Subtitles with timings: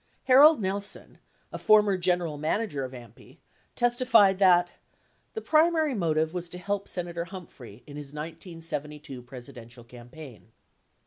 [0.21, 1.19] 6 Harold Nelson,
[1.53, 3.37] a former general manager of AMPI,
[3.75, 4.71] testified that
[5.35, 10.51] 'Tt]he primary motive was to help Senator Humphrey" 6 in his 1972 Presi dential campaign.